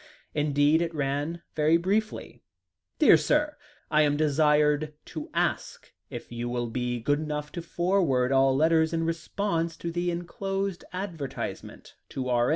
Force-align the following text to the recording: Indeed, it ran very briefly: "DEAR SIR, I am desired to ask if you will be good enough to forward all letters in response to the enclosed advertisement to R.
Indeed, 0.33 0.81
it 0.81 0.95
ran 0.95 1.43
very 1.55 1.77
briefly: 1.77 2.41
"DEAR 2.97 3.17
SIR, 3.17 3.55
I 3.91 4.01
am 4.01 4.17
desired 4.17 4.95
to 5.13 5.29
ask 5.31 5.93
if 6.09 6.31
you 6.31 6.49
will 6.49 6.65
be 6.71 6.99
good 6.99 7.19
enough 7.19 7.51
to 7.51 7.61
forward 7.61 8.31
all 8.31 8.55
letters 8.55 8.93
in 8.93 9.03
response 9.03 9.77
to 9.77 9.91
the 9.91 10.09
enclosed 10.09 10.83
advertisement 10.91 11.93
to 12.09 12.29
R. 12.29 12.49